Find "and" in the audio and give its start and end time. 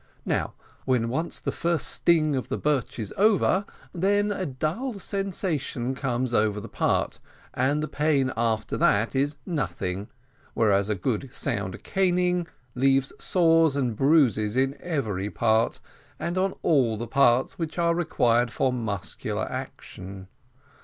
7.53-7.83, 13.75-13.95, 16.17-16.35